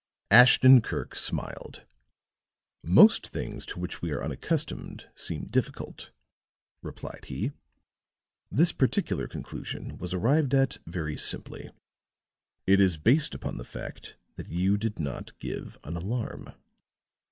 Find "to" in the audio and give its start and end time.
3.67-3.79